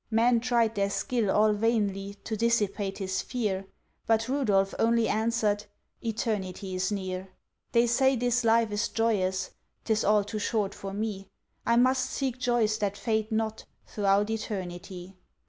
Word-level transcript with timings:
Men 0.09 0.39
tried 0.39 0.73
their 0.73 0.89
skill 0.89 1.29
all 1.29 1.53
vainly 1.53 2.15
To 2.23 2.35
dissipate 2.35 2.97
his 2.97 3.21
fear; 3.21 3.67
But 4.07 4.27
Rudolph 4.27 4.73
only 4.79 5.07
answered— 5.07 5.65
"Eternity 6.03 6.73
is 6.73 6.91
near! 6.91 7.29
They 7.71 7.85
say 7.85 8.15
this 8.15 8.43
life 8.43 8.71
is 8.71 8.87
joyous, 8.89 9.51
'Tis 9.85 10.03
all 10.03 10.23
too 10.23 10.39
short 10.39 10.73
for 10.73 10.91
me, 10.91 11.27
I 11.67 11.75
must 11.75 12.09
seek 12.09 12.39
joys 12.39 12.79
that 12.79 12.97
fade 12.97 13.31
not, 13.31 13.65
Throughout 13.85 14.31
Eternity. 14.31 15.17